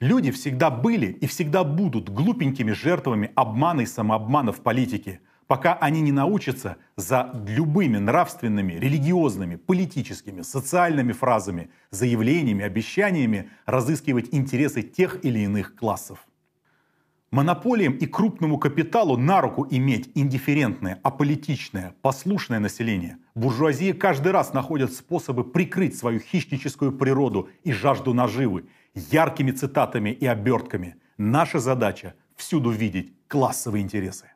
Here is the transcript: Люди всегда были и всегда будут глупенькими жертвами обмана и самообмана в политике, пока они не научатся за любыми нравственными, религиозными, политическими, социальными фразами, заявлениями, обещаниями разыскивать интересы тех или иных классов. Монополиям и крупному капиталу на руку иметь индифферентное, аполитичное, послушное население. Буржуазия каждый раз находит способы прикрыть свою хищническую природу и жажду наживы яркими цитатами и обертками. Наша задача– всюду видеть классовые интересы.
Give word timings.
Люди 0.00 0.30
всегда 0.30 0.70
были 0.70 1.06
и 1.06 1.26
всегда 1.26 1.64
будут 1.64 2.08
глупенькими 2.08 2.70
жертвами 2.70 3.32
обмана 3.34 3.80
и 3.80 3.86
самообмана 3.86 4.52
в 4.52 4.60
политике, 4.60 5.20
пока 5.48 5.74
они 5.74 6.00
не 6.00 6.12
научатся 6.12 6.76
за 6.94 7.32
любыми 7.48 7.98
нравственными, 7.98 8.74
религиозными, 8.74 9.56
политическими, 9.56 10.42
социальными 10.42 11.10
фразами, 11.10 11.70
заявлениями, 11.90 12.64
обещаниями 12.64 13.50
разыскивать 13.66 14.28
интересы 14.30 14.82
тех 14.82 15.24
или 15.24 15.40
иных 15.40 15.74
классов. 15.74 16.20
Монополиям 17.32 17.94
и 17.94 18.06
крупному 18.06 18.56
капиталу 18.56 19.16
на 19.16 19.40
руку 19.40 19.66
иметь 19.68 20.12
индифферентное, 20.14 21.00
аполитичное, 21.02 21.94
послушное 22.02 22.60
население. 22.60 23.18
Буржуазия 23.34 23.94
каждый 23.94 24.32
раз 24.32 24.54
находит 24.54 24.92
способы 24.94 25.44
прикрыть 25.44 25.98
свою 25.98 26.20
хищническую 26.20 26.92
природу 26.92 27.50
и 27.64 27.72
жажду 27.72 28.14
наживы 28.14 28.68
яркими 29.12 29.52
цитатами 29.52 30.10
и 30.10 30.26
обертками. 30.26 30.96
Наша 31.18 31.58
задача– 31.58 32.14
всюду 32.36 32.70
видеть 32.70 33.12
классовые 33.28 33.82
интересы. 33.82 34.26